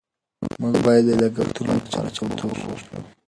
[0.61, 2.95] موږ باید د لګښتونو لپاره چمتو اوسو.